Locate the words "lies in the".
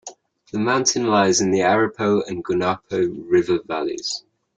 1.05-1.59